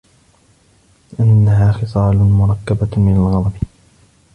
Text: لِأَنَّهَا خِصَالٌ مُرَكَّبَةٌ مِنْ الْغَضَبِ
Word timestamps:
لِأَنَّهَا 1.19 1.71
خِصَالٌ 1.71 2.15
مُرَكَّبَةٌ 2.17 2.89
مِنْ 2.99 3.15
الْغَضَبِ 3.15 3.53